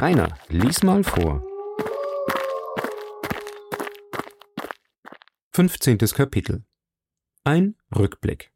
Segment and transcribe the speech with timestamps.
[0.00, 1.44] Rainer, lies mal vor.
[5.52, 5.98] 15.
[5.98, 6.64] Kapitel
[7.44, 8.50] Ein Rückblick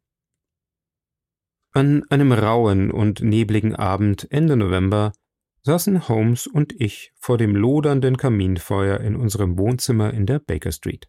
[1.71, 5.13] An einem rauen und nebligen Abend Ende November
[5.61, 11.07] saßen Holmes und ich vor dem lodernden Kaminfeuer in unserem Wohnzimmer in der Baker Street.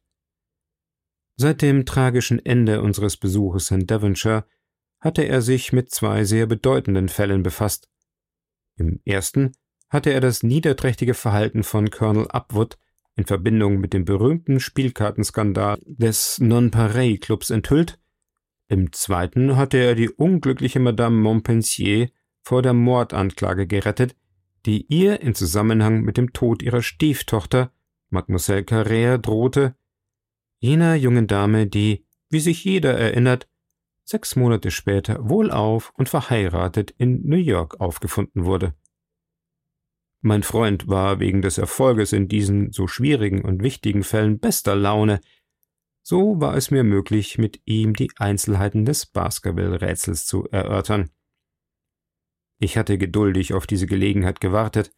[1.36, 4.46] Seit dem tragischen Ende unseres Besuches in Devonshire
[5.00, 7.88] hatte er sich mit zwei sehr bedeutenden Fällen befasst.
[8.76, 9.52] Im ersten
[9.88, 12.78] hatte er das niederträchtige Verhalten von Colonel Upwood
[13.14, 17.98] in Verbindung mit dem berühmten Spielkartenskandal des Nonpareil-Clubs enthüllt,
[18.68, 22.10] im zweiten hatte er die unglückliche Madame Montpensier
[22.42, 24.16] vor der Mordanklage gerettet,
[24.66, 27.70] die ihr in Zusammenhang mit dem Tod ihrer Stieftochter,
[28.10, 29.76] Mademoiselle Carrère, drohte,
[30.58, 33.48] jener jungen Dame, die, wie sich jeder erinnert,
[34.04, 38.74] sechs Monate später wohlauf und verheiratet in New York aufgefunden wurde.
[40.20, 45.20] Mein Freund war wegen des Erfolges in diesen so schwierigen und wichtigen Fällen bester Laune.
[46.02, 51.10] So war es mir möglich, mit ihm die Einzelheiten des Baskerville-Rätsels zu erörtern.
[52.58, 54.92] Ich hatte geduldig auf diese Gelegenheit gewartet,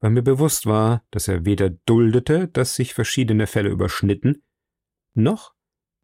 [0.00, 4.42] weil mir bewusst war, dass er weder duldete, dass sich verschiedene Fälle überschnitten,
[5.14, 5.54] noch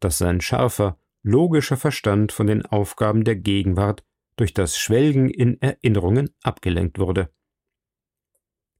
[0.01, 4.03] dass sein scharfer, logischer Verstand von den Aufgaben der Gegenwart
[4.35, 7.31] durch das Schwelgen in Erinnerungen abgelenkt wurde.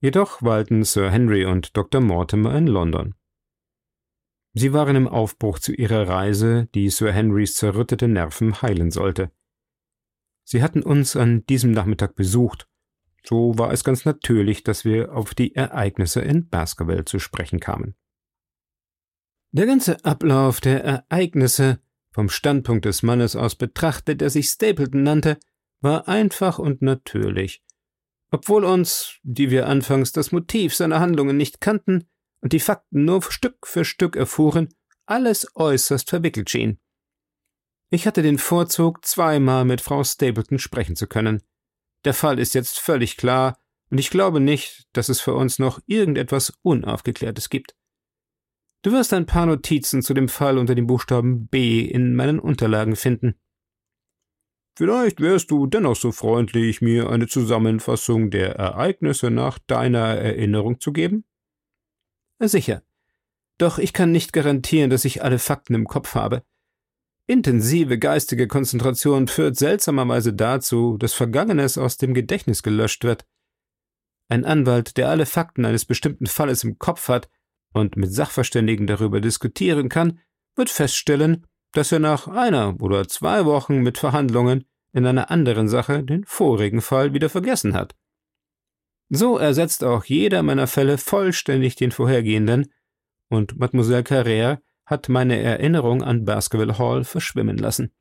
[0.02, 2.02] Jedoch weilten Sir Henry und Dr.
[2.02, 3.14] Mortimer in London.
[4.54, 9.32] Sie waren im Aufbruch zu ihrer Reise, die Sir Henrys zerrüttete Nerven heilen sollte.
[10.44, 12.68] Sie hatten uns an diesem Nachmittag besucht,
[13.24, 17.96] so war es ganz natürlich, dass wir auf die Ereignisse in Baskerville zu sprechen kamen.
[19.52, 25.38] Der ganze Ablauf der Ereignisse, vom Standpunkt des Mannes aus betrachtet, der sich Stapleton nannte,
[25.80, 27.64] war einfach und natürlich,
[28.32, 32.10] obwohl uns, die wir anfangs das Motiv seiner Handlungen nicht kannten
[32.42, 34.70] und die Fakten nur Stück für Stück erfuhren,
[35.06, 36.80] alles äußerst verwickelt schien.
[37.90, 41.44] Ich hatte den Vorzug, zweimal mit Frau Stapleton sprechen zu können.
[42.06, 43.60] Der Fall ist jetzt völlig klar,
[43.90, 47.76] und ich glaube nicht, dass es für uns noch irgendetwas Unaufgeklärtes gibt.
[48.84, 52.96] Du wirst ein paar Notizen zu dem Fall unter dem Buchstaben B in meinen Unterlagen
[52.96, 53.36] finden.
[54.78, 60.94] Vielleicht wärst du dennoch so freundlich, mir eine Zusammenfassung der Ereignisse nach deiner Erinnerung zu
[60.94, 61.26] geben?
[62.40, 62.82] Sicher.
[63.58, 66.44] Doch ich kann nicht garantieren, dass ich alle Fakten im Kopf habe.
[67.28, 73.26] Intensive geistige Konzentration führt seltsamerweise dazu, dass Vergangenes aus dem Gedächtnis gelöscht wird.
[74.30, 77.30] Ein Anwalt, der alle Fakten eines bestimmten Falles im Kopf hat
[77.74, 80.20] und mit Sachverständigen darüber diskutieren kann,
[80.56, 86.04] wird feststellen, dass er nach einer oder zwei Wochen mit Verhandlungen in einer anderen Sache
[86.04, 87.96] den vorigen Fall wieder vergessen hat.
[89.10, 92.72] So ersetzt auch jeder meiner Fälle vollständig den vorhergehenden,
[93.30, 97.94] und Mademoiselle Carrère hat meine Erinnerung an Baskerville Hall verschwimmen lassen.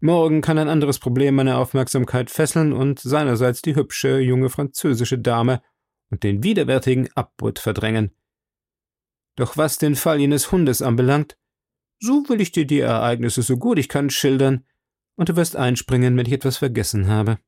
[0.00, 5.62] Morgen kann ein anderes Problem meine Aufmerksamkeit fesseln und seinerseits die hübsche junge französische Dame
[6.10, 8.12] und den widerwärtigen Abwood verdrängen.
[9.36, 11.36] Doch was den Fall jenes Hundes anbelangt,
[12.02, 14.64] so will ich dir die Ereignisse so gut ich kann schildern,
[15.16, 17.38] und du wirst einspringen, wenn ich etwas vergessen habe.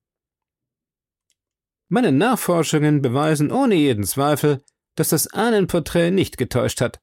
[1.89, 4.63] Meine Nachforschungen beweisen ohne jeden Zweifel,
[4.95, 7.01] dass das Ahnenporträt nicht getäuscht hat.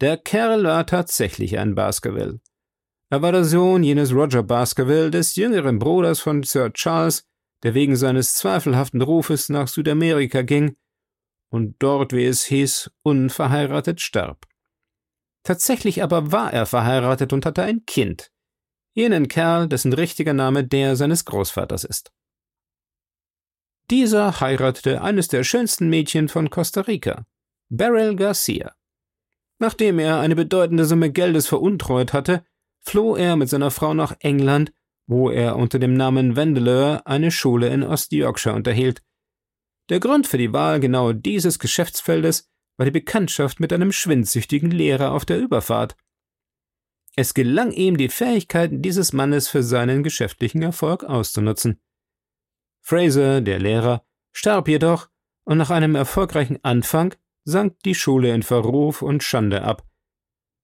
[0.00, 2.40] Der Kerl war tatsächlich ein Baskerville.
[3.10, 7.24] Er war der Sohn jenes Roger Baskerville, des jüngeren Bruders von Sir Charles,
[7.62, 10.76] der wegen seines zweifelhaften Rufes nach Südamerika ging
[11.50, 14.46] und dort, wie es hieß, unverheiratet starb.
[15.42, 18.30] Tatsächlich aber war er verheiratet und hatte ein Kind.
[18.94, 22.12] Jenen Kerl, dessen richtiger Name der seines Großvaters ist.
[23.90, 27.26] Dieser heiratete eines der schönsten Mädchen von Costa Rica,
[27.68, 28.74] Beryl Garcia.
[29.58, 32.44] Nachdem er eine bedeutende Summe Geldes veruntreut hatte,
[32.80, 34.72] floh er mit seiner Frau nach England,
[35.06, 39.02] wo er unter dem Namen Vandeleur eine Schule in Ost-Yorkshire unterhielt.
[39.88, 42.51] Der Grund für die Wahl genau dieses Geschäftsfeldes
[42.82, 45.96] war die Bekanntschaft mit einem schwindsüchtigen Lehrer auf der Überfahrt.
[47.14, 51.80] Es gelang ihm, die Fähigkeiten dieses Mannes für seinen geschäftlichen Erfolg auszunutzen.
[52.80, 55.08] Fraser, der Lehrer, starb jedoch,
[55.44, 57.14] und nach einem erfolgreichen Anfang
[57.44, 59.86] sank die Schule in Verruf und Schande ab,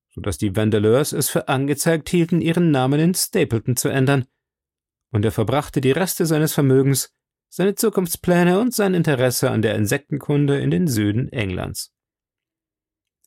[0.08, 4.26] so dass die Vandeleurs es für angezeigt hielten, ihren Namen in Stapleton zu ändern,
[5.12, 7.14] und er verbrachte die Reste seines Vermögens,
[7.48, 11.94] seine Zukunftspläne und sein Interesse an der Insektenkunde in den Süden Englands.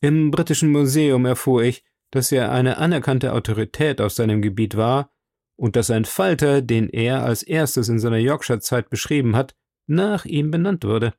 [0.01, 5.13] Im Britischen Museum erfuhr ich, dass er eine anerkannte Autorität auf seinem Gebiet war
[5.55, 9.55] und dass ein Falter, den er als erstes in seiner Yorkshire-Zeit beschrieben hat,
[9.85, 11.13] nach ihm benannt wurde.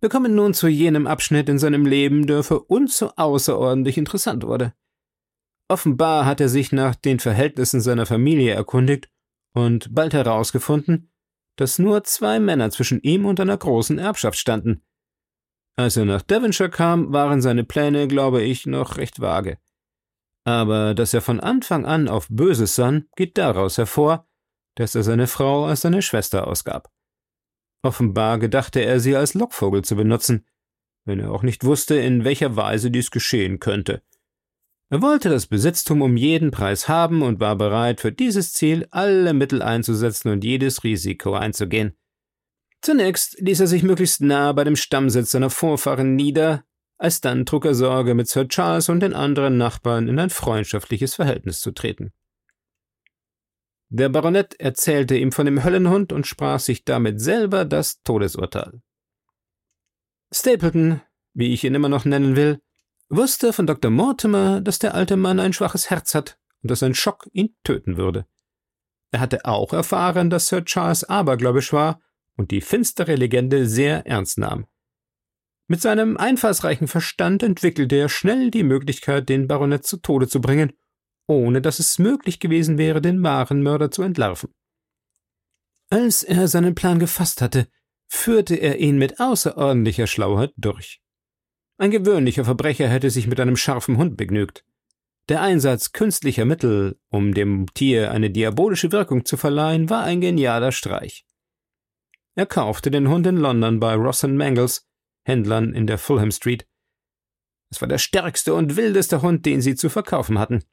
[0.00, 4.44] Wir kommen nun zu jenem Abschnitt in seinem Leben, der für uns so außerordentlich interessant
[4.44, 4.74] wurde.
[5.66, 9.08] Offenbar hat er sich nach den Verhältnissen seiner Familie erkundigt
[9.54, 11.10] und bald herausgefunden,
[11.56, 14.82] dass nur zwei Männer zwischen ihm und einer großen Erbschaft standen.
[15.76, 19.58] Als er nach Devonshire kam, waren seine Pläne, glaube ich, noch recht vage.
[20.44, 24.28] Aber dass er von Anfang an auf Böses sann, geht daraus hervor,
[24.76, 26.92] dass er seine Frau als seine Schwester ausgab.
[27.82, 30.46] Offenbar gedachte er sie als Lockvogel zu benutzen,
[31.04, 34.02] wenn er auch nicht wusste, in welcher Weise dies geschehen könnte.
[34.90, 39.34] Er wollte das Besitztum um jeden Preis haben und war bereit, für dieses Ziel alle
[39.34, 41.96] Mittel einzusetzen und jedes Risiko einzugehen.
[42.84, 46.64] Zunächst ließ er sich möglichst nah bei dem Stammsitz seiner Vorfahren nieder,
[46.98, 51.60] alsdann trug er Sorge, mit Sir Charles und den anderen Nachbarn in ein freundschaftliches Verhältnis
[51.62, 52.12] zu treten.
[53.88, 58.82] Der Baronet erzählte ihm von dem Höllenhund und sprach sich damit selber das Todesurteil.
[60.30, 61.00] Stapleton,
[61.32, 62.60] wie ich ihn immer noch nennen will,
[63.08, 63.90] wusste von Dr.
[63.90, 67.96] Mortimer, dass der alte Mann ein schwaches Herz hat und dass ein Schock ihn töten
[67.96, 68.26] würde.
[69.10, 72.02] Er hatte auch erfahren, dass Sir Charles abergläubisch war
[72.36, 74.66] und die finstere Legende sehr ernst nahm.
[75.66, 80.72] Mit seinem einfallsreichen Verstand entwickelte er schnell die Möglichkeit, den Baronet zu Tode zu bringen,
[81.26, 84.50] ohne dass es möglich gewesen wäre, den wahren Mörder zu entlarven.
[85.90, 87.68] Als er seinen Plan gefasst hatte,
[88.08, 91.00] führte er ihn mit außerordentlicher Schlauheit durch.
[91.78, 94.64] Ein gewöhnlicher Verbrecher hätte sich mit einem scharfen Hund begnügt.
[95.28, 100.70] Der Einsatz künstlicher Mittel, um dem Tier eine diabolische Wirkung zu verleihen, war ein genialer
[100.70, 101.24] Streich.
[102.34, 104.88] Er kaufte den Hund in London bei Ross Mangles,
[105.24, 106.66] Händlern in der Fulham Street.
[107.70, 110.64] Es war der stärkste und wildeste Hund, den sie zu verkaufen hatten.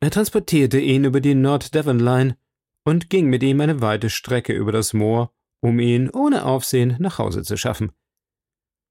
[0.00, 2.36] Er transportierte ihn über die North Devon Line
[2.84, 7.18] und ging mit ihm eine weite Strecke über das Moor, um ihn ohne Aufsehen nach
[7.18, 7.92] Hause zu schaffen.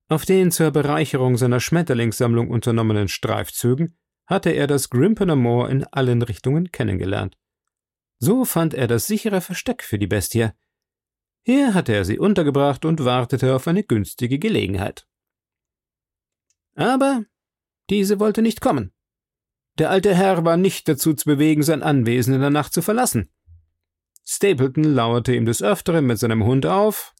[0.08, 6.22] Auf den zur Bereicherung seiner Schmetterlingssammlung unternommenen Streifzügen hatte er das Grimpener Moor in allen
[6.22, 7.38] Richtungen kennengelernt.
[8.20, 10.52] So fand er das sichere Versteck für die Bestie.
[11.50, 15.07] Hier hatte er sie untergebracht und wartete auf eine günstige Gelegenheit.
[16.75, 17.25] Aber
[17.90, 18.94] diese wollte nicht kommen.
[19.80, 23.31] Der alte Herr war nicht dazu zu bewegen, sein Anwesen in der Nacht zu verlassen.
[24.28, 27.16] Stapleton lauerte ihm des Öfteren mit seinem Hund auf,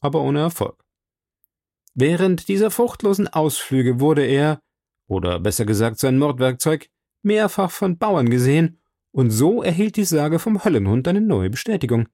[0.00, 0.84] aber ohne Erfolg.
[1.94, 4.60] Während dieser fruchtlosen Ausflüge wurde er,
[5.06, 6.90] oder besser gesagt sein Mordwerkzeug,
[7.22, 8.80] mehrfach von Bauern gesehen,
[9.12, 12.08] und so erhielt die Sage vom Höllenhund eine neue Bestätigung.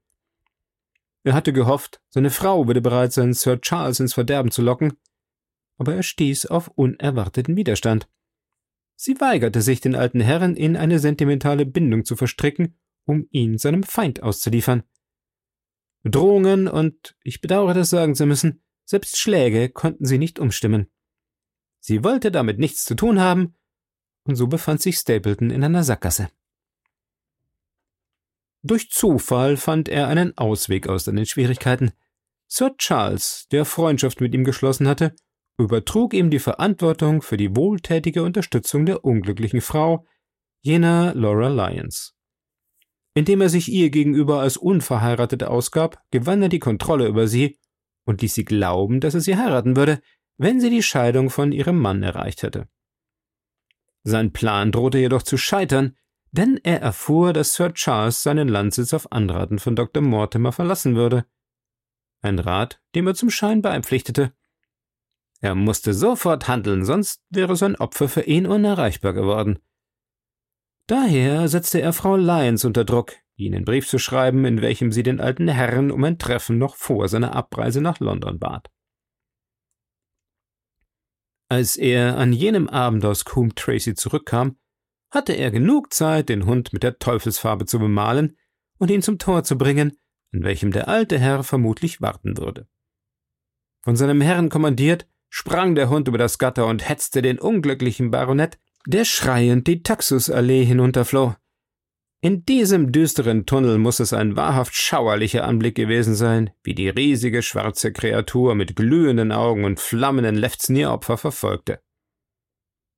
[1.25, 4.93] Er hatte gehofft, seine Frau würde bereit sein, Sir Charles ins Verderben zu locken,
[5.79, 8.09] aber er stieß auf unerwarteten Widerstand.
[8.95, 13.83] Sie weigerte sich, den alten Herrn in eine sentimentale Bindung zu verstricken, um ihn seinem
[13.83, 14.85] Feind auszuliefern.
[16.05, 20.91] Drohungen und, ich bedauere das sagen zu müssen, selbst Schläge konnten sie nicht umstimmen.
[21.81, 23.55] Sie wollte damit nichts zu tun haben,
[24.25, 26.29] und so befand sich Stapleton in einer Sackgasse.
[28.67, 31.93] Durch Zufall fand er einen Ausweg aus seinen Schwierigkeiten.
[32.49, 35.15] Sir Charles, der Freundschaft mit ihm geschlossen hatte,
[35.59, 40.07] übertrug ihm die Verantwortung für die wohltätige Unterstützung der unglücklichen Frau,
[40.63, 42.15] jener Laura Lyons.
[43.13, 47.59] Indem er sich ihr gegenüber als unverheiratet ausgab, gewann er die Kontrolle über sie
[48.07, 50.01] und ließ sie glauben, dass er sie heiraten würde,
[50.39, 52.67] wenn sie die Scheidung von ihrem Mann erreicht hätte.
[54.05, 55.97] Sein Plan drohte jedoch zu scheitern,
[56.37, 60.03] denn er erfuhr, dass Sir Charles seinen Landsitz auf Anraten von Dr.
[60.03, 61.27] Mortimer verlassen würde.
[62.23, 64.33] Ein Rat, dem er zum Schein beipflichtete.
[65.41, 69.61] Er musste sofort handeln, sonst wäre sein Opfer für ihn unerreichbar geworden.
[70.89, 75.05] Daher setzte er Frau Lyons unter Druck, ihn einen Brief zu schreiben, in welchem sie
[75.05, 78.71] den alten Herrn um ein Treffen noch vor seiner Abreise nach London bat.
[81.49, 84.57] Als er an jenem Abend aus Coombe Tracy zurückkam,
[85.15, 88.37] hatte er genug Zeit, den Hund mit der Teufelsfarbe zu bemalen
[88.79, 89.97] und ihn zum Tor zu bringen,
[90.33, 92.69] in welchem der alte Herr vermutlich warten würde.
[93.83, 98.59] Von seinem Herrn kommandiert, sprang der Hund über das Gatter und hetzte den unglücklichen Baronet,
[98.87, 101.35] der schreiend die Taxusallee hinunterfloh.
[102.21, 107.43] In diesem düsteren Tunnel muss es ein wahrhaft schauerlicher Anblick gewesen sein, wie die riesige
[107.43, 111.81] schwarze Kreatur mit glühenden Augen und flammenden Lefzen ihr Opfer verfolgte.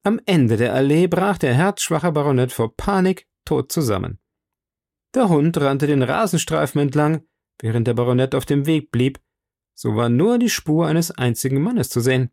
[0.07, 4.21] Am Ende der Allee brach der herzschwache Baronet vor Panik tot zusammen.
[5.17, 7.27] Der Hund rannte den Rasenstreifen entlang,
[7.59, 9.19] während der Baronet auf dem Weg blieb,
[9.75, 12.31] so war nur die Spur eines einzigen Mannes zu sehen.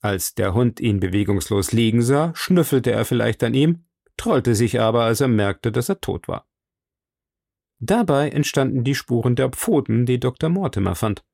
[0.00, 3.84] Als der Hund ihn bewegungslos liegen sah, schnüffelte er vielleicht an ihm,
[4.16, 6.48] trollte sich aber, als er merkte, dass er tot war.
[7.78, 10.48] Dabei entstanden die Spuren der Pfoten, die Dr.
[10.48, 11.26] Mortimer fand.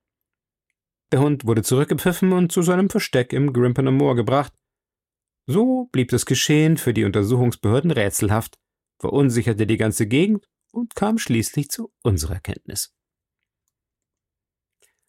[1.13, 4.53] Der Hund wurde zurückgepfiffen und zu seinem Versteck im Grimpener Moor gebracht.
[5.47, 8.59] So blieb das Geschehen für die Untersuchungsbehörden rätselhaft,
[8.99, 12.95] verunsicherte die ganze Gegend und kam schließlich zu unserer Kenntnis.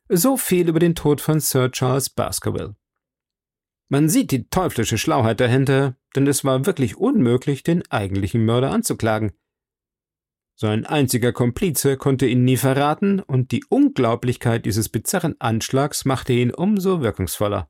[0.09, 2.75] So viel über den Tod von Sir Charles Baskerville.
[3.89, 9.33] Man sieht die teuflische Schlauheit dahinter, denn es war wirklich unmöglich, den eigentlichen Mörder anzuklagen.
[10.55, 16.53] Sein einziger Komplize konnte ihn nie verraten, und die Unglaublichkeit dieses bizarren Anschlags machte ihn
[16.53, 17.69] umso wirkungsvoller.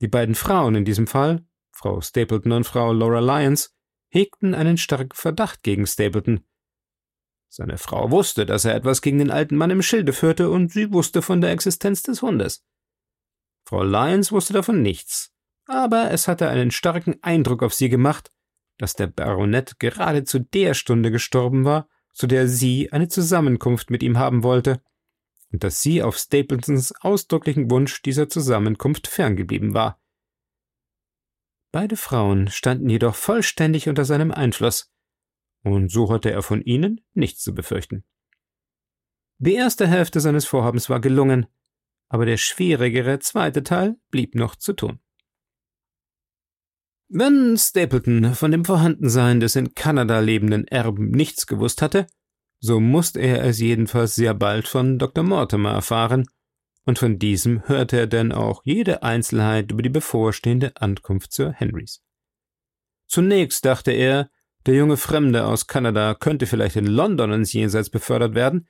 [0.00, 3.74] Die beiden Frauen in diesem Fall, Frau Stapleton und Frau Laura Lyons,
[4.10, 6.44] hegten einen starken Verdacht gegen Stapleton.
[7.48, 10.92] Seine Frau wusste, dass er etwas gegen den alten Mann im Schilde führte, und sie
[10.92, 12.64] wusste von der Existenz des Hundes.
[13.66, 15.32] Frau Lyons wusste davon nichts,
[15.66, 18.30] aber es hatte einen starken Eindruck auf sie gemacht,
[18.78, 24.02] dass der Baronet gerade zu der Stunde gestorben war, zu der sie eine Zusammenkunft mit
[24.02, 24.82] ihm haben wollte,
[25.52, 30.00] und dass sie auf Stapletons ausdrücklichen Wunsch dieser Zusammenkunft ferngeblieben war.
[31.72, 34.92] Beide Frauen standen jedoch vollständig unter seinem Einfluss,
[35.62, 38.04] und so hatte er von ihnen nichts zu befürchten.
[39.38, 41.46] Die erste Hälfte seines Vorhabens war gelungen,
[42.08, 44.98] aber der schwierigere zweite Teil blieb noch zu tun.
[47.10, 52.06] Wenn Stapleton von dem Vorhandensein des in Kanada lebenden Erben nichts gewusst hatte,
[52.60, 55.24] so musste er es jedenfalls sehr bald von Dr.
[55.24, 56.28] Mortimer erfahren,
[56.84, 62.02] und von diesem hörte er denn auch jede Einzelheit über die bevorstehende Ankunft Sir Henrys.
[63.06, 64.30] Zunächst dachte er,
[64.66, 68.68] der junge Fremde aus Kanada könnte vielleicht in London ins Jenseits befördert werden,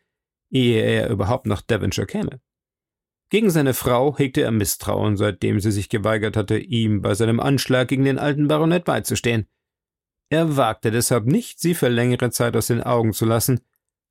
[0.50, 2.40] ehe er überhaupt nach Devonshire käme.
[3.30, 7.88] Gegen seine Frau hegte er Misstrauen, seitdem sie sich geweigert hatte, ihm bei seinem Anschlag
[7.88, 9.46] gegen den alten Baronet beizustehen.
[10.30, 13.60] Er wagte deshalb nicht, sie für längere Zeit aus den Augen zu lassen,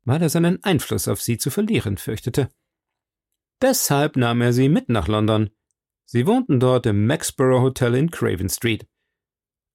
[0.07, 2.49] weil er seinen Einfluss auf sie zu verlieren fürchtete.
[3.61, 5.49] Deshalb nahm er sie mit nach London.
[6.05, 8.87] Sie wohnten dort im Maxborough Hotel in Craven Street,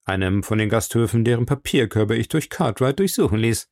[0.05, 3.69] einem von den Gasthöfen, deren Papierkörbe ich durch Cartwright durchsuchen ließ.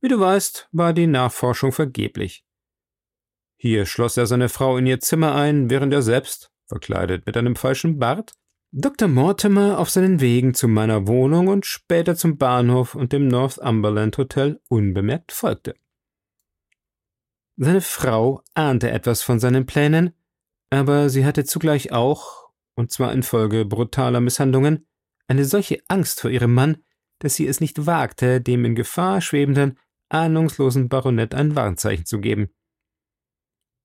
[0.00, 2.46] Wie du weißt, war die Nachforschung vergeblich.
[3.60, 7.56] Hier schloss er seine Frau in ihr Zimmer ein, während er selbst, verkleidet mit einem
[7.56, 8.32] falschen Bart,
[8.76, 9.06] Dr.
[9.06, 14.60] Mortimer auf seinen Wegen zu meiner Wohnung und später zum Bahnhof und dem Northumberland Hotel
[14.68, 15.76] unbemerkt folgte.
[17.56, 20.12] Seine Frau ahnte etwas von seinen Plänen,
[20.70, 24.88] aber sie hatte zugleich auch, und zwar infolge brutaler Misshandlungen,
[25.28, 26.78] eine solche Angst vor ihrem Mann,
[27.20, 29.78] dass sie es nicht wagte, dem in Gefahr schwebenden,
[30.08, 32.52] ahnungslosen Baronet ein Warnzeichen zu geben.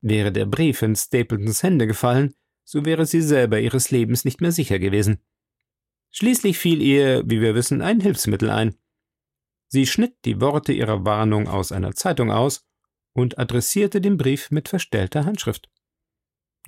[0.01, 2.33] Wäre der Brief in Stapletons Hände gefallen,
[2.69, 5.17] so wäre sie selber ihres Lebens nicht mehr sicher gewesen.
[6.11, 8.75] Schließlich fiel ihr, wie wir wissen, ein Hilfsmittel ein.
[9.69, 12.67] Sie schnitt die Worte ihrer Warnung aus einer Zeitung aus
[13.13, 15.67] und adressierte den Brief mit verstellter Handschrift.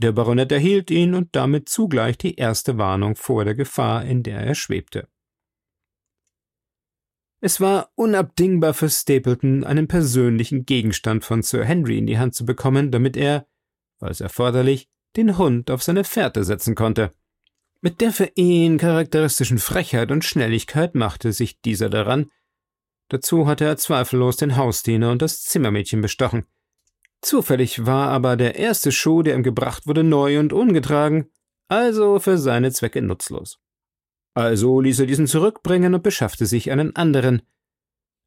[0.01, 4.39] Der Baronet erhielt ihn und damit zugleich die erste Warnung vor der Gefahr, in der
[4.39, 5.07] er schwebte.
[7.41, 12.43] Es war unabdingbar für Stapleton, einen persönlichen Gegenstand von Sir Henry in die Hand zu
[12.43, 13.47] bekommen, damit er,
[13.99, 17.13] falls erforderlich, den Hund auf seine Fährte setzen konnte.
[17.81, 22.31] Mit der für ihn charakteristischen Frechheit und Schnelligkeit machte sich dieser daran.
[23.09, 26.45] Dazu hatte er zweifellos den Hausdiener und das Zimmermädchen bestochen.
[27.21, 31.29] Zufällig war aber der erste Schuh, der ihm gebracht wurde, neu und ungetragen,
[31.67, 33.59] also für seine Zwecke nutzlos.
[34.33, 37.41] Also ließ er diesen zurückbringen und beschaffte sich einen anderen.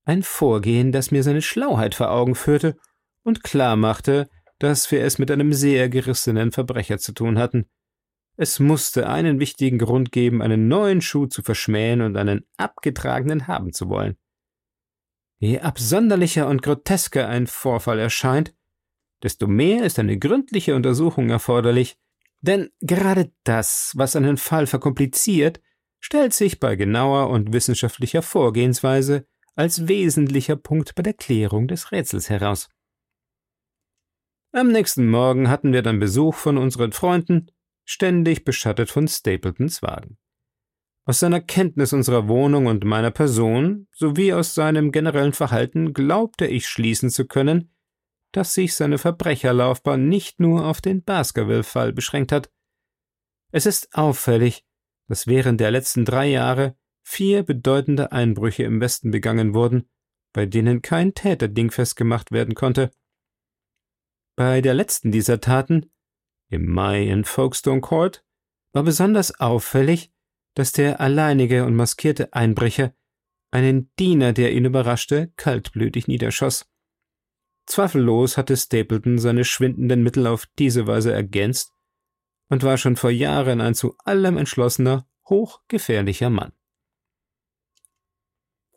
[0.04, 2.76] Ein Vorgehen, das mir seine Schlauheit vor Augen führte
[3.22, 7.66] und klar machte, dass wir es mit einem sehr gerissenen Verbrecher zu tun hatten.
[8.36, 13.72] Es musste einen wichtigen Grund geben, einen neuen Schuh zu verschmähen und einen abgetragenen haben
[13.72, 14.16] zu wollen.
[15.38, 18.54] Je absonderlicher und grotesker ein Vorfall erscheint,
[19.22, 21.96] desto mehr ist eine gründliche Untersuchung erforderlich,
[22.40, 25.60] denn gerade das, was einen Fall verkompliziert,
[26.00, 32.28] stellt sich bei genauer und wissenschaftlicher Vorgehensweise als wesentlicher Punkt bei der Klärung des Rätsels
[32.28, 32.68] heraus.
[34.56, 37.50] Am nächsten Morgen hatten wir dann Besuch von unseren Freunden,
[37.84, 40.16] ständig beschattet von Stapletons Wagen.
[41.04, 46.68] Aus seiner Kenntnis unserer Wohnung und meiner Person sowie aus seinem generellen Verhalten glaubte ich
[46.68, 47.74] schließen zu können,
[48.30, 52.48] dass sich seine Verbrecherlaufbahn nicht nur auf den Baskerville-Fall beschränkt hat.
[53.50, 54.64] Es ist auffällig,
[55.08, 59.90] dass während der letzten drei Jahre vier bedeutende Einbrüche im Westen begangen wurden,
[60.32, 62.92] bei denen kein Täter dingfest gemacht werden konnte.
[64.36, 65.90] Bei der letzten dieser Taten,
[66.48, 68.24] im Mai in Folkestone Court,
[68.72, 70.12] war besonders auffällig,
[70.54, 72.94] dass der alleinige und maskierte Einbrecher
[73.52, 76.68] einen Diener, der ihn überraschte, kaltblütig niederschoss.
[77.66, 81.72] Zweifellos hatte Stapleton seine schwindenden Mittel auf diese Weise ergänzt
[82.48, 86.52] und war schon vor Jahren ein zu allem entschlossener, hochgefährlicher Mann.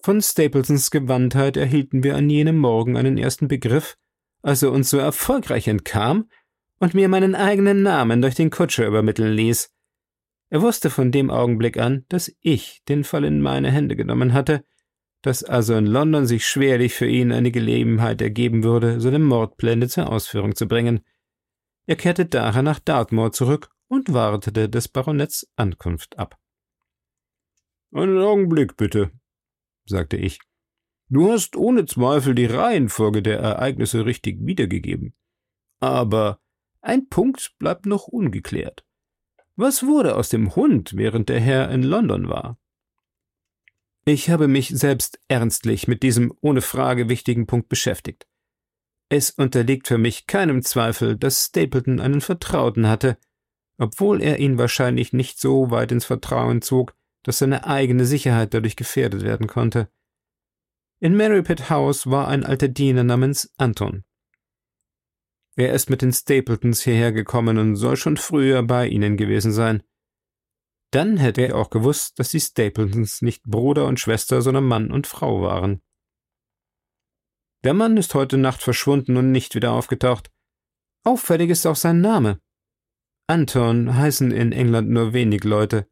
[0.04, 3.98] Von Stapletons Gewandtheit erhielten wir an jenem Morgen einen ersten Begriff,
[4.48, 6.30] als er uns so erfolgreich entkam
[6.80, 9.74] und mir meinen eigenen Namen durch den Kutscher übermitteln ließ.
[10.50, 14.64] Er wusste von dem Augenblick an, dass ich den Fall in meine Hände genommen hatte,
[15.22, 20.10] dass also in London sich schwerlich für ihn eine Gelegenheit ergeben würde, seine Mordpläne zur
[20.10, 21.02] Ausführung zu bringen.
[21.86, 26.38] Er kehrte daher nach Dartmoor zurück und wartete des Baronetts Ankunft ab.
[27.94, 29.12] Einen Augenblick bitte,
[29.86, 30.40] sagte ich.
[31.10, 35.14] Du hast ohne Zweifel die Reihenfolge der Ereignisse richtig wiedergegeben.
[35.80, 36.40] Aber
[36.82, 38.86] ein Punkt bleibt noch ungeklärt.
[39.56, 42.60] Was wurde aus dem Hund, während der Herr in London war?
[44.06, 48.28] Ich habe mich selbst ernstlich mit diesem ohne Frage wichtigen Punkt beschäftigt.
[49.10, 53.18] Es unterliegt für mich keinem Zweifel, dass Stapleton einen Vertrauten hatte,
[53.78, 58.76] obwohl er ihn wahrscheinlich nicht so weit ins Vertrauen zog, dass seine eigene Sicherheit dadurch
[58.76, 59.90] gefährdet werden konnte.
[61.00, 64.04] In Marypit House war ein alter Diener namens Anton.
[65.56, 69.84] Er ist mit den Stapletons hierher gekommen und soll schon früher bei ihnen gewesen sein.
[70.92, 75.06] Dann hätte er auch gewusst, dass die Stapletons nicht Bruder und Schwester, sondern Mann und
[75.06, 75.84] Frau waren.
[77.64, 80.32] Der Mann ist heute Nacht verschwunden und nicht wieder aufgetaucht.
[81.04, 82.40] Auffällig ist auch sein Name.
[83.28, 85.88] Anton heißen in England nur wenig Leute.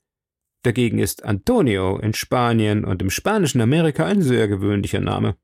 [0.66, 5.38] Dagegen ist Antonio in Spanien und im spanischen Amerika ein sehr gewöhnlicher Name.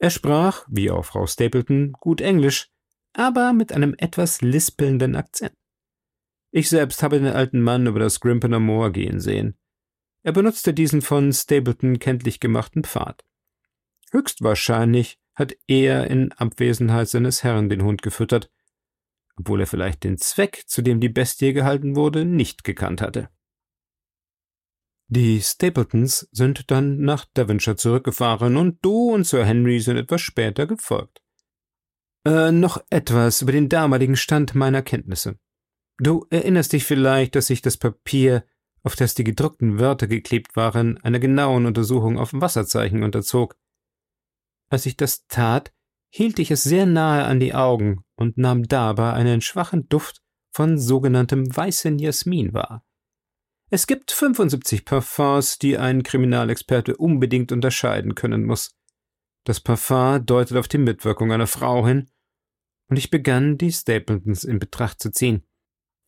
[0.00, 2.70] Er sprach, wie auch Frau Stapleton, gut Englisch,
[3.12, 5.54] aber mit einem etwas lispelnden Akzent.
[6.50, 9.56] Ich selbst habe den alten Mann über das Grimpener Moor gehen sehen.
[10.24, 13.24] Er benutzte diesen von Stapleton kenntlich gemachten Pfad.
[14.10, 18.50] Höchstwahrscheinlich hat er in Abwesenheit seines Herrn den Hund gefüttert,
[19.36, 23.28] obwohl er vielleicht den Zweck, zu dem die Bestie gehalten wurde, nicht gekannt hatte.
[25.12, 30.68] Die Stapletons sind dann nach Devonshire zurückgefahren und du und Sir Henry sind etwas später
[30.68, 31.20] gefolgt.
[32.24, 35.36] Äh, noch etwas über den damaligen Stand meiner Kenntnisse.
[35.98, 38.44] Du erinnerst dich vielleicht, dass ich das Papier,
[38.84, 43.56] auf das die gedruckten Wörter geklebt waren, einer genauen Untersuchung auf Wasserzeichen unterzog.
[44.68, 45.72] Als ich das tat,
[46.08, 50.78] hielt ich es sehr nahe an die Augen und nahm dabei einen schwachen Duft von
[50.78, 52.84] sogenanntem weißen Jasmin wahr.
[53.72, 58.74] Es gibt 75 Parfums, die ein Kriminalexperte unbedingt unterscheiden können muss.
[59.44, 62.10] Das Parfum deutet auf die Mitwirkung einer Frau hin,
[62.88, 65.46] und ich begann, die Stapletons in Betracht zu ziehen.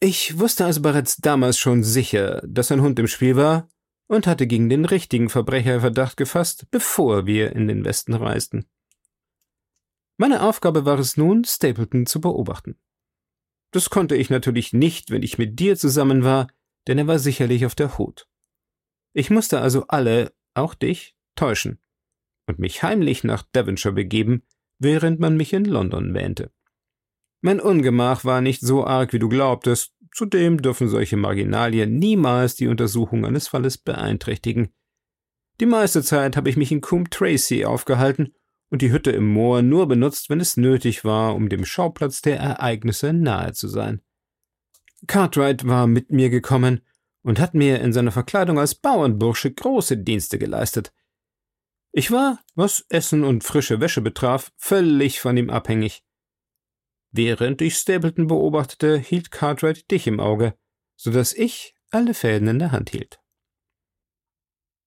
[0.00, 3.68] Ich wusste also bereits damals schon sicher, dass ein Hund im Spiel war
[4.08, 8.66] und hatte gegen den richtigen Verbrecher Verdacht gefasst, bevor wir in den Westen reisten.
[10.16, 12.76] Meine Aufgabe war es nun, Stapleton zu beobachten.
[13.70, 16.48] Das konnte ich natürlich nicht, wenn ich mit dir zusammen war,
[16.86, 18.26] denn er war sicherlich auf der Hut.
[19.14, 21.80] Ich musste also alle, auch dich, täuschen
[22.46, 24.42] und mich heimlich nach Devonshire begeben,
[24.78, 26.50] während man mich in London wähnte.
[27.40, 32.68] Mein Ungemach war nicht so arg, wie du glaubtest, zudem dürfen solche Marginalien niemals die
[32.68, 34.72] Untersuchung eines Falles beeinträchtigen.
[35.60, 38.34] Die meiste Zeit habe ich mich in Coombe Tracy aufgehalten
[38.70, 42.38] und die Hütte im Moor nur benutzt, wenn es nötig war, um dem Schauplatz der
[42.38, 44.00] Ereignisse nahe zu sein.
[45.06, 46.80] Cartwright war mit mir gekommen
[47.22, 50.92] und hat mir in seiner Verkleidung als Bauernbursche große Dienste geleistet.
[51.92, 56.02] Ich war, was Essen und frische Wäsche betraf, völlig von ihm abhängig.
[57.10, 60.54] Während ich Stapleton beobachtete, hielt Cartwright dich im Auge,
[60.96, 63.20] so dass ich alle Fäden in der Hand hielt.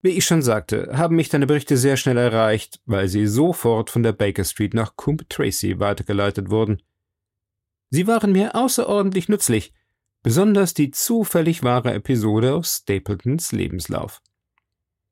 [0.01, 4.03] Wie ich schon sagte, haben mich deine Berichte sehr schnell erreicht, weil sie sofort von
[4.03, 6.81] der Baker Street nach Coombe Tracy weitergeleitet wurden.
[7.91, 9.73] Sie waren mir außerordentlich nützlich,
[10.25, 14.23] besonders die zufällig wahre Episode aus Stapletons Lebenslauf.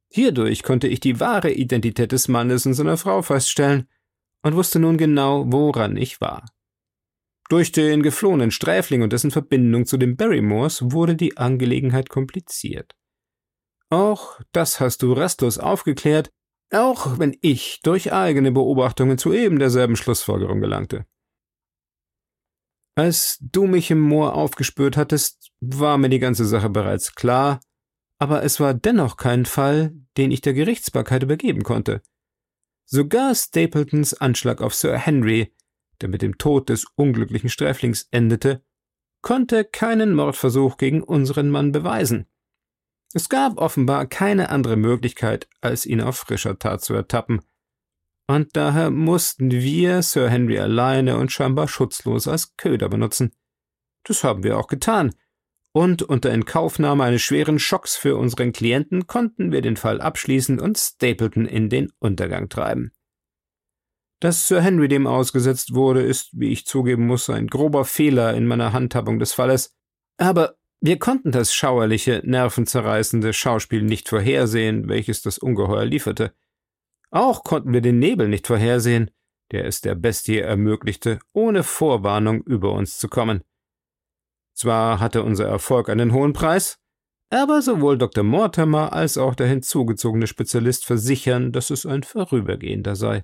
[0.09, 3.87] Hierdurch konnte ich die wahre Identität des Mannes und seiner Frau feststellen
[4.41, 6.43] und wusste nun genau, woran ich war.
[7.47, 12.95] Durch den geflohenen Sträfling und dessen Verbindung zu den Barrymores wurde die Angelegenheit kompliziert.
[13.91, 16.31] Auch das hast du rastlos aufgeklärt,
[16.71, 21.05] auch wenn ich durch eigene Beobachtungen zu eben derselben Schlussfolgerung gelangte.
[22.95, 27.59] Als du mich im Moor aufgespürt hattest, war mir die ganze Sache bereits klar,
[28.19, 32.01] aber es war dennoch kein Fall, den ich der Gerichtsbarkeit übergeben konnte.
[32.85, 35.55] Sogar Stapletons Anschlag auf Sir Henry,
[36.01, 38.63] der mit dem Tod des unglücklichen Sträflings endete,
[39.21, 42.27] konnte keinen Mordversuch gegen unseren Mann beweisen.
[43.13, 47.41] Es gab offenbar keine andere Möglichkeit, als ihn auf frischer Tat zu ertappen.
[48.27, 53.31] Und daher mussten wir Sir Henry alleine und scheinbar schutzlos als Köder benutzen.
[54.03, 55.13] Das haben wir auch getan,
[55.75, 60.77] und unter Inkaufnahme eines schweren Schocks für unseren Klienten konnten wir den Fall abschließen und
[60.77, 62.91] Stapleton in den Untergang treiben.
[64.19, 68.45] Dass Sir Henry dem ausgesetzt wurde, ist, wie ich zugeben muss, ein grober Fehler in
[68.45, 69.75] meiner Handhabung des Falles,
[70.17, 76.33] aber wir konnten das schauerliche, nervenzerreißende Schauspiel nicht vorhersehen, welches das Ungeheuer lieferte.
[77.13, 79.11] Auch konnten wir den Nebel nicht vorhersehen,
[79.51, 83.43] der es der Bestie ermöglichte, ohne Vorwarnung über uns zu kommen.
[84.55, 86.79] Zwar hatte unser Erfolg einen hohen Preis,
[87.29, 88.23] aber sowohl Dr.
[88.23, 93.23] Mortimer als auch der hinzugezogene Spezialist versichern, dass es ein vorübergehender sei.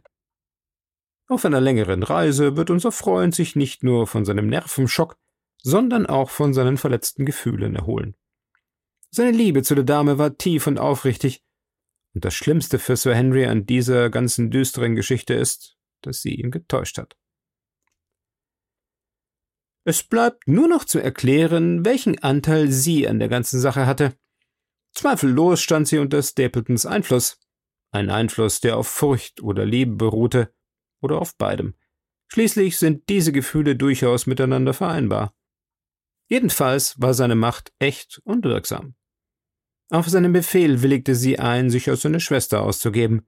[1.27, 5.17] Auf einer längeren Reise wird unser Freund sich nicht nur von seinem Nervenschock,
[5.63, 8.15] sondern auch von seinen verletzten Gefühlen erholen.
[9.09, 11.43] Seine Liebe zu der Dame war tief und aufrichtig,
[12.13, 16.51] und das Schlimmste für Sir Henry an dieser ganzen düsteren Geschichte ist, dass sie ihn
[16.51, 17.17] getäuscht hat.
[19.85, 24.15] Es bleibt nur noch zu erklären, welchen Anteil sie an der ganzen Sache hatte.
[24.93, 27.39] Zweifellos stand sie unter Stapletons Einfluss.
[27.91, 30.53] Ein Einfluss, der auf Furcht oder Liebe beruhte,
[31.01, 31.75] oder auf beidem.
[32.27, 35.33] Schließlich sind diese Gefühle durchaus miteinander vereinbar.
[36.27, 38.95] Jedenfalls war seine Macht echt und wirksam.
[39.91, 43.27] Auf seinen Befehl willigte sie ein, sich als seine Schwester auszugeben.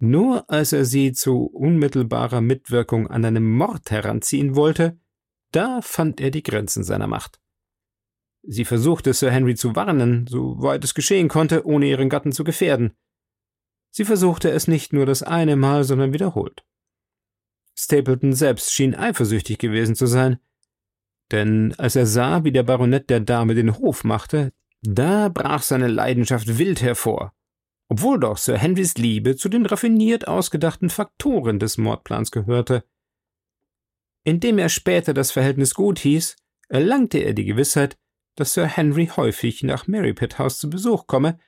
[0.00, 4.98] Nur als er sie zu unmittelbarer Mitwirkung an einem Mord heranziehen wollte,
[5.52, 7.40] da fand er die Grenzen seiner Macht.
[8.42, 12.92] Sie versuchte Sir Henry zu warnen, soweit es geschehen konnte, ohne ihren Gatten zu gefährden.
[13.90, 16.64] Sie versuchte es nicht nur das eine Mal, sondern wiederholt.
[17.74, 20.38] Stapleton selbst schien eifersüchtig gewesen zu sein,
[21.30, 25.88] denn als er sah, wie der Baronet der Dame den Hof machte, da brach seine
[25.88, 27.32] Leidenschaft wild hervor,
[27.88, 32.84] obwohl doch Sir Henrys Liebe zu den raffiniert ausgedachten Faktoren des Mordplans gehörte.
[34.24, 36.36] Indem er später das Verhältnis gut hieß,
[36.68, 37.96] erlangte er die Gewissheit,
[38.36, 41.38] dass Sir Henry häufig nach Marypit House zu Besuch komme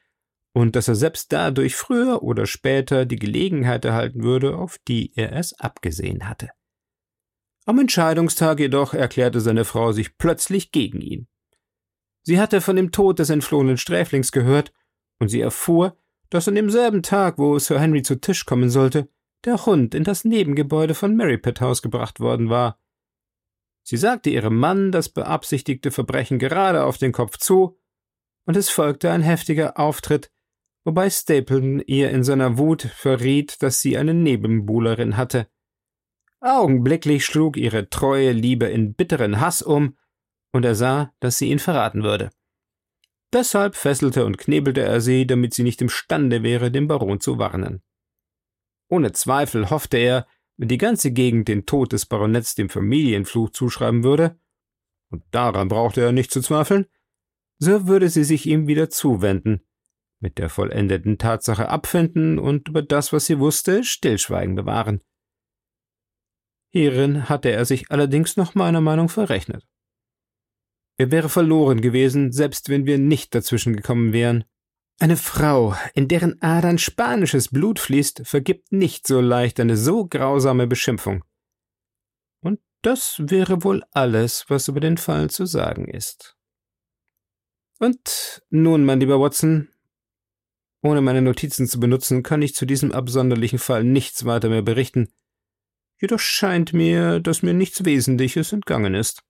[0.52, 5.32] und dass er selbst dadurch früher oder später die Gelegenheit erhalten würde, auf die er
[5.32, 6.50] es abgesehen hatte.
[7.66, 11.28] Am Entscheidungstag jedoch erklärte seine Frau sich plötzlich gegen ihn.
[12.22, 14.72] Sie hatte von dem Tod des entflohenen Sträflings gehört,
[15.18, 15.96] und sie erfuhr,
[16.30, 19.08] dass an demselben Tag, wo Sir Henry zu Tisch kommen sollte,
[19.44, 22.78] der Hund in das Nebengebäude von Marypet House gebracht worden war.
[23.82, 27.78] Sie sagte ihrem Mann das beabsichtigte Verbrechen gerade auf den Kopf zu,
[28.46, 30.30] und es folgte ein heftiger Auftritt,
[30.84, 35.48] wobei Stapleton ihr in seiner Wut verriet, dass sie eine Nebenbuhlerin hatte.
[36.40, 39.96] Augenblicklich schlug ihre treue Liebe in bitteren Hass um,
[40.52, 42.30] und er sah, dass sie ihn verraten würde.
[43.32, 47.82] Deshalb fesselte und knebelte er sie, damit sie nicht imstande wäre, den Baron zu warnen.
[48.88, 54.02] Ohne Zweifel hoffte er, wenn die ganze Gegend den Tod des Baronetts dem Familienfluch zuschreiben
[54.02, 54.38] würde,
[55.10, 56.86] und daran brauchte er nicht zu zweifeln,
[57.58, 59.62] so würde sie sich ihm wieder zuwenden,
[60.20, 65.02] mit der vollendeten Tatsache abfinden und über das, was sie wusste, Stillschweigen bewahren.
[66.72, 69.66] Hierin hatte er sich allerdings nach meiner Meinung verrechnet.
[71.00, 74.44] Er wäre verloren gewesen, selbst wenn wir nicht dazwischen gekommen wären,
[74.98, 80.66] eine Frau, in deren Adern spanisches Blut fließt, vergibt nicht so leicht eine so grausame
[80.66, 81.24] Beschimpfung.
[82.42, 86.36] Und das wäre wohl alles, was über den Fall zu sagen ist.
[87.78, 89.70] Und nun, mein lieber Watson,
[90.82, 95.08] ohne meine Notizen zu benutzen, kann ich zu diesem absonderlichen Fall nichts weiter mehr berichten.
[95.98, 99.22] Jedoch scheint mir, dass mir nichts Wesentliches entgangen ist.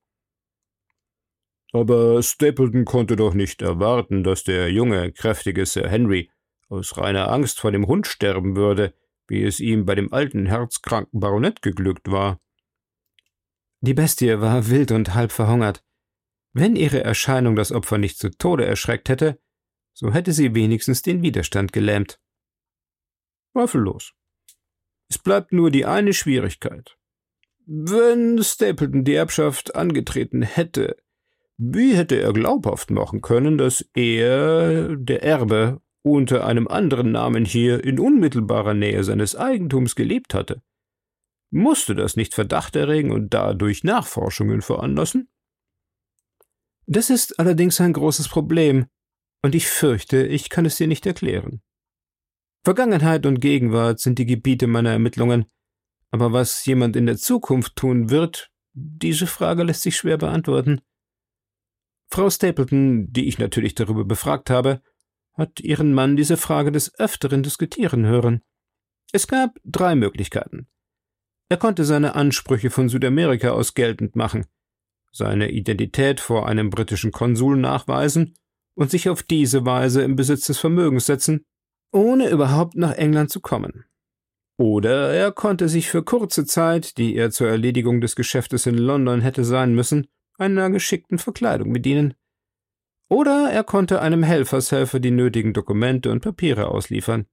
[1.72, 6.30] Aber Stapleton konnte doch nicht erwarten, dass der junge, kräftige Sir Henry
[6.68, 8.94] aus reiner Angst vor dem Hund sterben würde,
[9.28, 12.40] wie es ihm bei dem alten, herzkranken Baronet geglückt war.
[13.80, 15.84] Die Bestie war wild und halb verhungert.
[16.52, 19.40] Wenn ihre Erscheinung das Opfer nicht zu Tode erschreckt hätte,
[19.92, 22.20] so hätte sie wenigstens den Widerstand gelähmt.
[23.52, 24.12] Zweifellos.
[25.08, 26.96] Es bleibt nur die eine Schwierigkeit.
[27.66, 30.96] Wenn Stapleton die Erbschaft angetreten hätte,
[31.62, 37.84] wie hätte er glaubhaft machen können, dass er, der Erbe, unter einem anderen Namen hier
[37.84, 40.62] in unmittelbarer Nähe seines Eigentums gelebt hatte?
[41.50, 45.28] Musste das nicht Verdacht erregen und dadurch Nachforschungen veranlassen?
[46.86, 48.86] Das ist allerdings ein großes Problem,
[49.42, 51.60] und ich fürchte, ich kann es dir nicht erklären.
[52.64, 55.44] Vergangenheit und Gegenwart sind die Gebiete meiner Ermittlungen,
[56.10, 60.80] aber was jemand in der Zukunft tun wird, diese Frage lässt sich schwer beantworten.
[62.12, 64.82] Frau Stapleton, die ich natürlich darüber befragt habe,
[65.34, 68.42] hat ihren Mann diese Frage des Öfteren diskutieren hören.
[69.12, 70.66] Es gab drei Möglichkeiten.
[71.48, 74.46] Er konnte seine Ansprüche von Südamerika aus geltend machen,
[75.12, 78.34] seine Identität vor einem britischen Konsul nachweisen
[78.74, 81.44] und sich auf diese Weise im Besitz des Vermögens setzen,
[81.92, 83.84] ohne überhaupt nach England zu kommen.
[84.56, 89.20] Oder er konnte sich für kurze Zeit, die er zur Erledigung des Geschäftes in London
[89.20, 90.06] hätte sein müssen,
[90.40, 92.14] einer geschickten Verkleidung bedienen.
[93.08, 97.26] Oder er konnte einem Helfershelfer die nötigen Dokumente und Papiere ausliefern.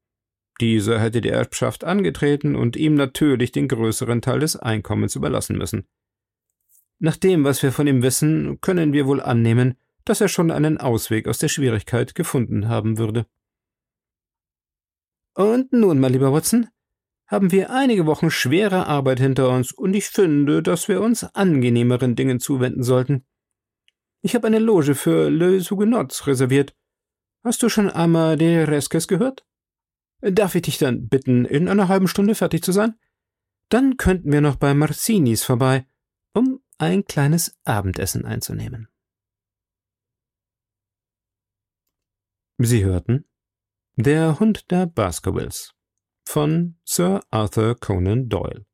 [0.60, 5.88] Dieser hätte die Erbschaft angetreten und ihm natürlich den größeren Teil des Einkommens überlassen müssen.
[7.00, 10.80] Nach dem, was wir von ihm wissen, können wir wohl annehmen, dass er schon einen
[10.80, 13.28] Ausweg aus der Schwierigkeit gefunden haben würde.
[15.36, 16.68] Und nun, mein lieber Watson,
[17.28, 22.16] haben wir einige Wochen schwerer Arbeit hinter uns, und ich finde, dass wir uns angenehmeren
[22.16, 23.26] Dingen zuwenden sollten.
[24.22, 26.76] Ich habe eine Loge für Les Huguenots reserviert.
[27.44, 29.46] Hast du schon einmal de Reskes gehört?
[30.22, 32.96] Darf ich dich dann bitten, in einer halben Stunde fertig zu sein?
[33.70, 35.86] Dann könnten wir noch bei Marcinis vorbei,
[36.34, 38.88] um ein kleines Abendessen einzunehmen.
[42.60, 43.26] Sie hörten
[43.96, 45.77] Der Hund der Baskervilles
[46.28, 48.66] von Sir Arthur Conan Doyle.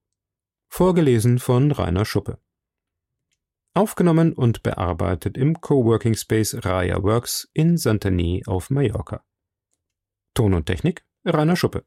[0.69, 2.39] Vorgelesen von Rainer Schuppe.
[3.75, 9.23] Aufgenommen und bearbeitet im Coworking Space Raya Works in Santani auf Mallorca.
[10.33, 11.85] Ton und Technik Rainer Schuppe.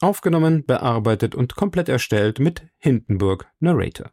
[0.00, 4.12] Aufgenommen, bearbeitet und komplett erstellt mit Hindenburg Narrator.